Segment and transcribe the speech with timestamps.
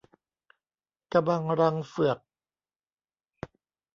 [1.11, 2.19] กะบังรังเฝือก